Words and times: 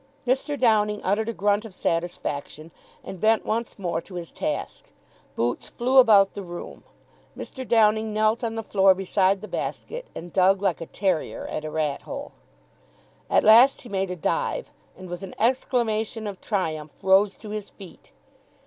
Mr. 0.25 0.59
Downing 0.59 0.99
uttered 1.03 1.29
a 1.29 1.33
grunt 1.33 1.63
of 1.63 1.75
satisfaction, 1.75 2.71
and 3.03 3.21
bent 3.21 3.45
once 3.45 3.77
more 3.77 4.01
to 4.01 4.15
his 4.15 4.31
task. 4.31 4.91
Boots 5.35 5.69
flew 5.69 5.97
about 5.99 6.33
the 6.33 6.41
room. 6.41 6.83
Mr. 7.37 7.67
Downing 7.67 8.11
knelt 8.11 8.43
on 8.43 8.55
the 8.55 8.63
floor 8.63 8.95
beside 8.95 9.41
the 9.41 9.47
basket, 9.47 10.07
and 10.15 10.33
dug 10.33 10.59
like 10.59 10.81
a 10.81 10.87
terrier 10.87 11.45
at 11.45 11.63
a 11.65 11.69
rat 11.69 12.01
hole. 12.01 12.31
At 13.29 13.43
last 13.43 13.81
he 13.81 13.89
made 13.89 14.09
a 14.09 14.15
dive, 14.15 14.71
and, 14.97 15.07
with 15.07 15.21
an 15.21 15.35
exclamation 15.37 16.25
of 16.25 16.41
triumph, 16.41 17.03
rose 17.03 17.35
to 17.35 17.51
his 17.51 17.69
feet. 17.69 18.11